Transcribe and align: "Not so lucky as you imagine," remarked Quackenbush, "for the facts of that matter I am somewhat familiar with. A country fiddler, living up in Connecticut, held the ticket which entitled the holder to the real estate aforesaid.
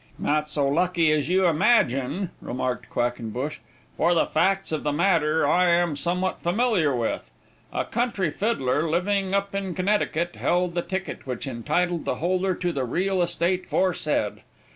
"Not 0.17 0.49
so 0.49 0.67
lucky 0.67 1.11
as 1.11 1.29
you 1.29 1.45
imagine," 1.45 2.31
remarked 2.41 2.89
Quackenbush, 2.89 3.59
"for 3.95 4.15
the 4.15 4.25
facts 4.25 4.71
of 4.71 4.81
that 4.81 4.91
matter 4.93 5.47
I 5.47 5.69
am 5.69 5.95
somewhat 5.95 6.41
familiar 6.41 6.95
with. 6.95 7.29
A 7.71 7.85
country 7.85 8.31
fiddler, 8.31 8.89
living 8.89 9.35
up 9.35 9.53
in 9.53 9.75
Connecticut, 9.75 10.37
held 10.37 10.73
the 10.73 10.81
ticket 10.81 11.27
which 11.27 11.45
entitled 11.45 12.05
the 12.05 12.15
holder 12.15 12.55
to 12.55 12.71
the 12.73 12.83
real 12.83 13.21
estate 13.21 13.65
aforesaid. 13.65 14.41